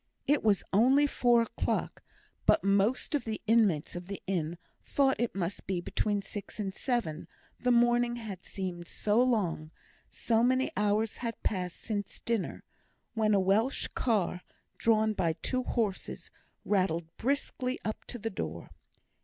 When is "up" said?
17.85-18.03